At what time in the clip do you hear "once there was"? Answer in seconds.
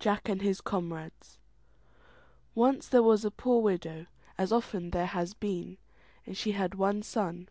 2.56-3.24